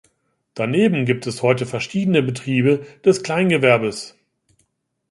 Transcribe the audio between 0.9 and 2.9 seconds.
gibt es heute verschiedene Betriebe